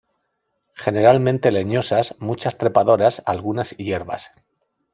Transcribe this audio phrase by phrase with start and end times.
[0.73, 4.31] Generalmente leñosas, muchas trepadoras, algunas hierbas.